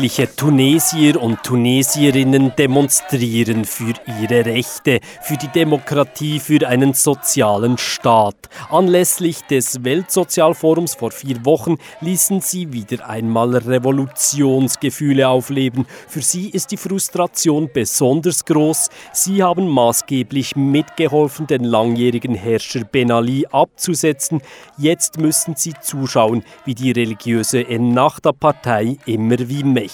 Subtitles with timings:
[0.00, 3.92] Jugendliche Tunesier und Tunesierinnen demonstrieren für
[4.22, 8.48] ihre Rechte, für die Demokratie, für einen sozialen Staat.
[8.70, 15.84] Anlässlich des Weltsozialforums vor vier Wochen ließen sie wieder einmal Revolutionsgefühle aufleben.
[16.08, 18.88] Für sie ist die Frustration besonders groß.
[19.12, 24.40] Sie haben maßgeblich mitgeholfen, den langjährigen Herrscher Ben Ali abzusetzen.
[24.78, 29.89] Jetzt müssen sie zuschauen, wie die religiöse Ennahda-Partei immer wie mächtiger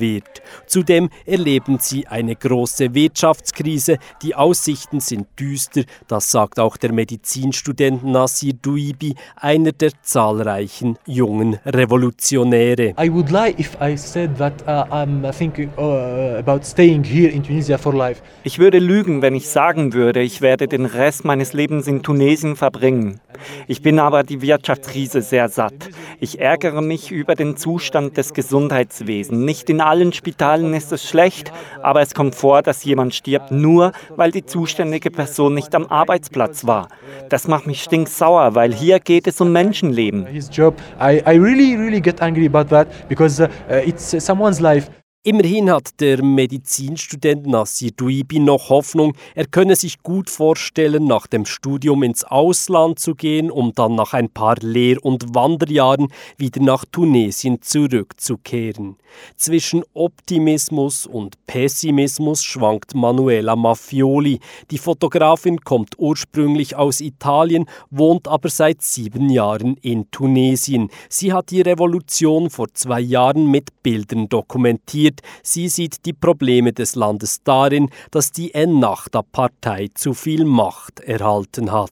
[0.00, 0.42] wird.
[0.66, 3.98] Zudem erleben sie eine große Wirtschaftskrise.
[4.22, 11.58] Die Aussichten sind düster, das sagt auch der Medizinstudent Nasir Duibi, einer der zahlreichen jungen
[11.64, 12.94] Revolutionäre.
[13.00, 17.42] I would lie if I said that uh, I'm thinking uh, about staying here in
[17.42, 18.22] Tunisia for life.
[18.44, 22.56] Ich würde lügen, wenn ich sagen würde, ich werde den Rest meines Lebens in Tunesien
[22.56, 23.20] verbringen.
[23.66, 25.90] Ich bin aber die Wirtschaftskrise sehr satt.
[26.20, 29.38] Ich ärgere mich über den Zustand des Gesundheitswesens.
[29.38, 33.92] Nicht in allen Spitalen ist es schlecht, aber es kommt vor, dass jemand stirbt, nur
[34.16, 36.88] weil die zuständige Person nicht am Arbeitsplatz war.
[37.28, 40.26] Das macht mich stinksauer, weil hier geht es um Menschenleben.
[40.26, 43.48] His job, I, I really, really get angry about that because uh,
[43.84, 44.90] it's someone's life.
[45.22, 51.44] Immerhin hat der Medizinstudent Nassir Duibi noch Hoffnung, er könne sich gut vorstellen, nach dem
[51.44, 56.86] Studium ins Ausland zu gehen, um dann nach ein paar Lehr- und Wanderjahren wieder nach
[56.90, 58.96] Tunesien zurückzukehren.
[59.36, 64.40] Zwischen Optimismus und Pessimismus schwankt Manuela Maffioli.
[64.70, 70.88] Die Fotografin kommt ursprünglich aus Italien, wohnt aber seit sieben Jahren in Tunesien.
[71.10, 76.72] Sie hat die Revolution vor zwei Jahren mit Bildern dokumentiert kritisiert, sie sieht die Probleme
[76.72, 81.90] des Landes darin, dass die Ennahda-Partei zu viel Macht erhalten hat.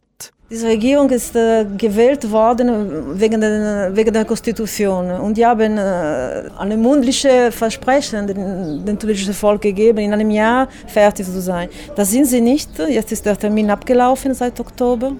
[0.50, 5.10] Diese Regierung ist äh, gewählt worden wegen der, wegen der Konstitution.
[5.10, 10.68] Und die haben äh, eine mündliche Versprechen dem, dem tunesischen Volk gegeben, in einem Jahr
[10.86, 11.68] fertig zu sein.
[11.96, 12.70] Das sind sie nicht.
[12.78, 15.12] Jetzt ist der Termin abgelaufen seit Oktober.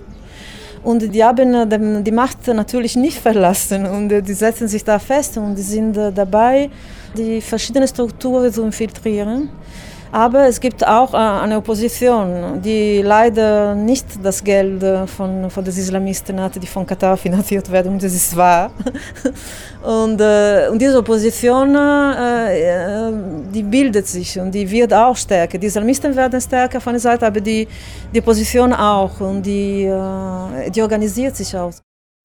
[0.82, 4.98] Und die haben äh, die Macht natürlich nicht verlassen und äh, die setzen sich da
[4.98, 6.70] fest und sind äh, dabei,
[7.16, 9.48] die verschiedenen Strukturen zu infiltrieren.
[10.10, 15.64] Aber es gibt auch äh, eine Opposition, die leider nicht das Geld äh, von, von
[15.64, 17.98] den Islamisten hat, die von Katar finanziert werden.
[17.98, 18.70] Das ist wahr.
[19.80, 21.72] Und, äh, und diese Opposition,
[23.54, 25.56] die bildet sich und die wird auch stärker.
[25.56, 27.66] Die Islamisten werden stärker von der Seite, aber die,
[28.12, 29.20] die Opposition auch.
[29.20, 29.88] Und die,
[30.74, 31.72] die organisiert sich auch.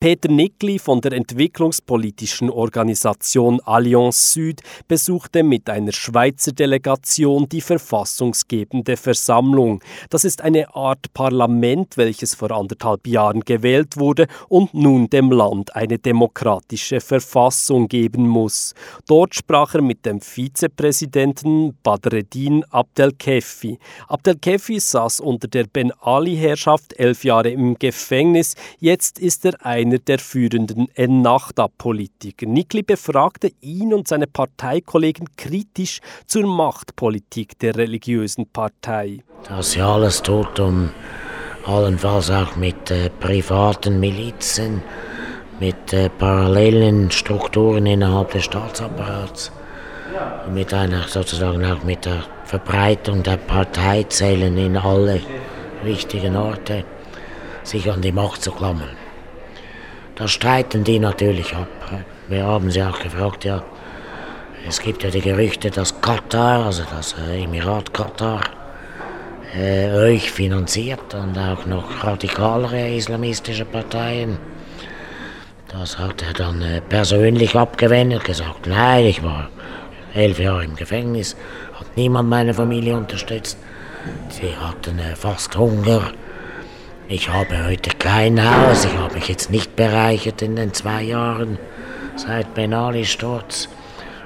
[0.04, 4.60] Peter Nickli von der entwicklungspolitischen Organisation Allianz Süd
[4.90, 9.82] besuchte mit einer Schweizer Delegation die verfassungsgebende Versammlung.
[10.10, 15.74] Das ist eine Art Parlament, welches vor anderthalb Jahren gewählt wurde und nun dem Land
[15.74, 18.74] eine demokratische Verfassung geben muss.
[19.08, 23.80] Dort sprach er mit dem Vizepräsidenten Badreddin Abdelkefi.
[24.10, 28.56] Abdelkefi saß unter der Ben Ali-Herrschaft elf Jahre im Gefängnis.
[28.82, 32.48] Jetzt ist er einer einer der führenden Ennahda-Politiker.
[32.48, 39.20] Nikli befragte ihn und seine Parteikollegen kritisch zur Machtpolitik der religiösen Partei.
[39.48, 40.90] Das ja alles tut, um
[41.66, 44.82] allenfalls auch mit äh, privaten Milizen,
[45.60, 49.52] mit äh, parallelen Strukturen innerhalb des Staatsapparats,
[50.52, 55.22] mit einer sozusagen auch mit der Verbreitung der Parteizellen in alle
[55.84, 56.84] wichtigen Orte,
[57.64, 59.03] sich an die Macht zu klammern.
[60.16, 61.68] Da streiten die natürlich ab.
[62.28, 63.64] Wir haben sie auch gefragt, ja.
[64.68, 68.42] Es gibt ja die Gerüchte, dass Katar, also das äh, Emirat Katar,
[69.58, 74.38] äh, euch finanziert und auch noch radikalere islamistische Parteien.
[75.68, 79.50] Das hat er dann äh, persönlich abgewendet, gesagt, nein, ich war
[80.14, 81.36] elf Jahre im Gefängnis,
[81.74, 83.58] hat niemand meine Familie unterstützt.
[84.30, 86.12] Sie hatten äh, fast Hunger
[87.08, 91.60] ich habe heute kein Haus, ich habe mich jetzt nicht bereichert in den zwei Jahren
[92.16, 93.70] seit Benali Sturz.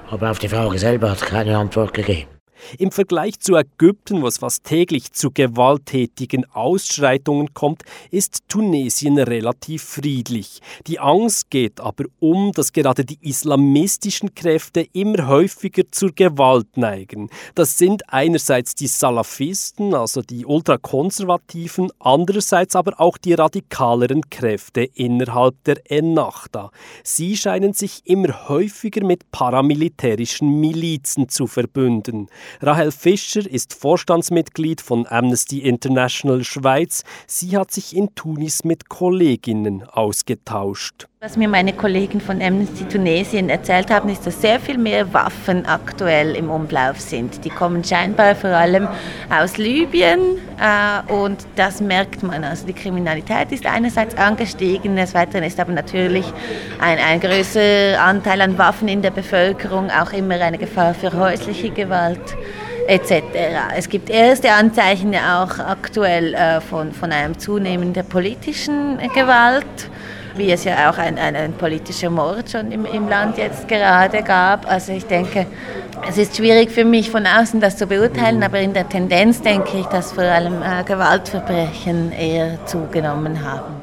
[0.10, 2.37] Aber auf die Frage selber hat keine Antwort gegeben.
[2.78, 9.84] Im Vergleich zu Ägypten, wo es fast täglich zu gewalttätigen Ausschreitungen kommt, ist Tunesien relativ
[9.84, 10.62] friedlich.
[10.88, 17.30] Die Angst geht aber um, dass gerade die islamistischen Kräfte immer häufiger zur Gewalt neigen.
[17.56, 25.64] Das sind einerseits die Salafisten, also die ultrakonservativen, andererseits aber auch die radikaleren Kräfte innerhalb
[25.64, 26.72] der Ennahda.
[27.04, 32.28] Sie scheinen sich immer häufiger mit paramilitärischen Milizen zu verbünden.
[32.60, 37.04] Rahel Fischer ist Vorstandsmitglied von Amnesty International Schweiz.
[37.28, 41.08] Sie hat sich in Tunis mit Kolleginnen ausgetauscht.
[41.20, 45.66] Was mir meine Kollegen von Amnesty Tunesien erzählt haben, ist, dass sehr viel mehr Waffen
[45.66, 47.44] aktuell im Umlauf sind.
[47.44, 48.88] Die kommen scheinbar vor allem
[49.32, 50.20] aus Libyen
[50.62, 52.44] äh, und das merkt man.
[52.44, 56.32] Also die Kriminalität ist einerseits angestiegen, des Weiteren ist aber natürlich
[56.80, 61.72] ein, ein größerer Anteil an Waffen in der Bevölkerung auch immer eine Gefahr für häusliche
[61.72, 62.38] Gewalt
[62.88, 63.24] etc.
[63.76, 69.90] Es gibt erste Anzeichen auch aktuell äh, von, von einem Zunehmen der politischen Gewalt
[70.38, 74.70] wie es ja auch ein, ein, politischer Mord schon im, im Land jetzt gerade gab.
[74.70, 75.46] Also ich denke,
[76.08, 79.78] es ist schwierig für mich von außen das zu beurteilen, aber in der Tendenz denke
[79.80, 83.77] ich, dass vor allem äh, Gewaltverbrechen eher zugenommen haben.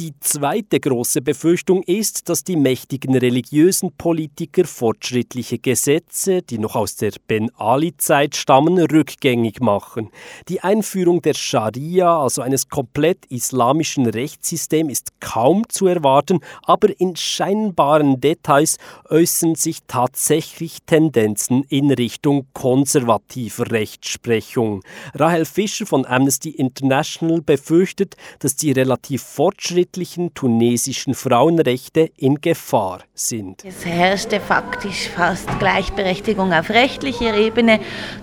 [0.00, 6.96] Die zweite große Befürchtung ist, dass die mächtigen religiösen Politiker fortschrittliche Gesetze, die noch aus
[6.96, 10.10] der Ben Ali-Zeit stammen, rückgängig machen.
[10.48, 17.14] Die Einführung der Scharia, also eines komplett islamischen Rechtssystems, ist kaum zu erwarten, aber in
[17.14, 24.82] scheinbaren Details äußern sich tatsächlich Tendenzen in Richtung konservativer Rechtsprechung.
[25.14, 33.00] Rahel Fischer von Amnesty International befürchtet, dass die relativ fortschrittlichen fortschrittlichen tunesischen Frauenrechte in Gefahr
[33.14, 33.62] sind.
[33.64, 37.80] Es herrschte faktisch fast Gleichberechtigung auf rechtlicher Ebene.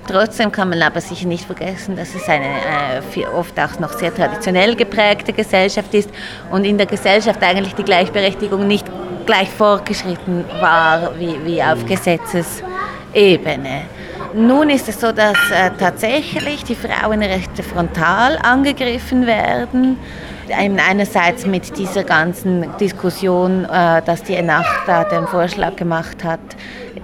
[0.07, 4.13] Trotzdem kann man aber sicher nicht vergessen, dass es eine äh, oft auch noch sehr
[4.13, 6.09] traditionell geprägte Gesellschaft ist
[6.51, 8.85] und in der Gesellschaft eigentlich die Gleichberechtigung nicht
[9.25, 13.83] gleich vorgeschritten war wie, wie auf Gesetzesebene.
[14.33, 19.97] Nun ist es so, dass äh, tatsächlich die Frauenrechte frontal angegriffen werden
[20.53, 26.39] einerseits mit dieser ganzen Diskussion, äh, dass die Enachta den Vorschlag gemacht hat,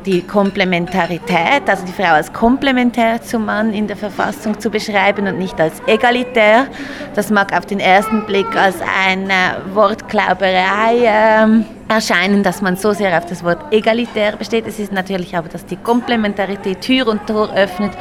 [0.05, 5.37] die Komplementarität, also die Frau als komplementär zum Mann in der Verfassung zu beschreiben und
[5.37, 6.67] nicht als egalitär.
[7.13, 13.17] Das mag auf den ersten Blick als eine Wortklauberei ähm, erscheinen, dass man so sehr
[13.17, 14.67] auf das Wort egalitär besteht.
[14.67, 17.91] Es ist natürlich aber, dass die Komplementarität Tür und Tor öffnet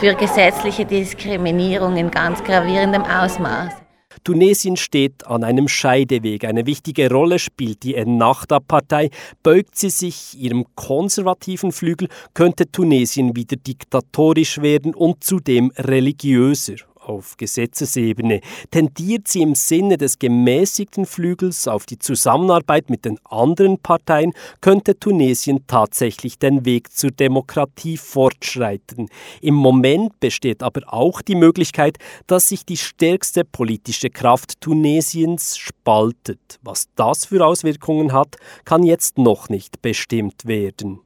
[0.00, 3.81] für gesetzliche Diskriminierung in ganz gravierendem Ausmaß.
[4.24, 6.44] Tunesien steht an einem Scheideweg.
[6.44, 9.10] Eine wichtige Rolle spielt die Ennahda-Partei.
[9.42, 17.36] Beugt sie sich ihrem konservativen Flügel, könnte Tunesien wieder diktatorisch werden und zudem religiöser auf
[17.36, 18.40] Gesetzesebene
[18.70, 24.98] tendiert sie im Sinne des gemäßigten Flügels auf die Zusammenarbeit mit den anderen Parteien, könnte
[24.98, 29.08] Tunesien tatsächlich den Weg zur Demokratie fortschreiten.
[29.40, 36.58] Im Moment besteht aber auch die Möglichkeit, dass sich die stärkste politische Kraft Tunesiens spaltet.
[36.62, 41.00] Was das für Auswirkungen hat, kann jetzt noch nicht bestimmt werden.